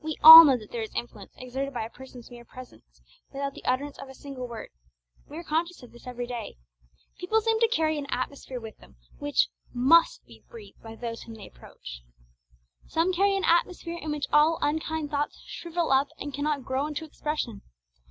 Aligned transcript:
We 0.00 0.16
all 0.24 0.44
know 0.46 0.56
that 0.56 0.70
there 0.70 0.80
is 0.80 0.94
influence 0.94 1.34
exerted 1.36 1.74
by 1.74 1.84
a 1.84 1.90
person's 1.90 2.30
mere 2.30 2.46
presence, 2.46 3.02
without 3.34 3.52
the 3.52 3.66
utterance 3.66 3.98
of 3.98 4.08
a 4.08 4.14
single 4.14 4.48
word. 4.48 4.70
We 5.28 5.36
are 5.36 5.44
conscious 5.44 5.82
of 5.82 5.92
this 5.92 6.06
every 6.06 6.26
day. 6.26 6.56
People 7.18 7.42
seem 7.42 7.60
to 7.60 7.68
carry 7.68 7.98
an 7.98 8.06
atmosphere 8.08 8.58
with 8.58 8.78
them, 8.78 8.96
which 9.18 9.48
must 9.74 10.24
be 10.24 10.42
breathed 10.48 10.82
by 10.82 10.96
those 10.96 11.24
whom 11.24 11.34
they 11.34 11.46
approach. 11.48 12.00
Some 12.86 13.12
carry 13.12 13.36
an 13.36 13.44
atmosphere 13.44 13.98
in 14.00 14.10
which 14.10 14.24
all 14.32 14.58
unkind 14.62 15.10
thoughts 15.10 15.42
shrivel 15.46 15.92
up 15.92 16.08
and 16.18 16.32
cannot 16.32 16.64
grow 16.64 16.86
into 16.86 17.04
expression. 17.04 17.60